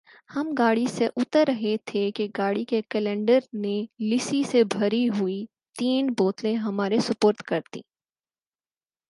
[0.29, 3.75] ہم گاڑی سے اتر رہے تھے کہ گاڑی کے کلنڈر نے
[4.05, 5.45] لسی سے بھری ہوئی
[5.75, 7.81] تین بوتلیں ہمارے سپرد کر دیں۔